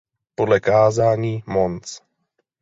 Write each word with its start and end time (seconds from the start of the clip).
Podle 0.35 0.59
kázání 0.59 1.43
Mons. 1.47 2.01